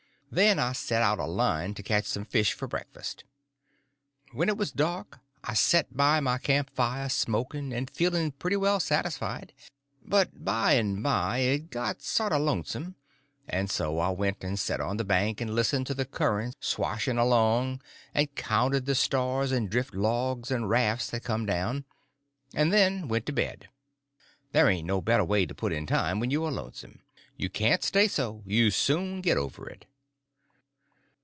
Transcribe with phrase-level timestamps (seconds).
[0.33, 3.25] Then I set out a line to catch some fish for breakfast.
[4.31, 8.79] When it was dark I set by my camp fire smoking, and feeling pretty well
[8.79, 9.51] satisfied;
[10.05, 12.95] but by and by it got sort of lonesome,
[13.45, 17.17] and so I went and set on the bank and listened to the current swashing
[17.17, 17.81] along,
[18.13, 21.83] and counted the stars and drift logs and rafts that come down,
[22.55, 23.67] and then went to bed;
[24.53, 27.01] there ain't no better way to put in time when you are lonesome;
[27.35, 29.87] you can't stay so, you soon get over it.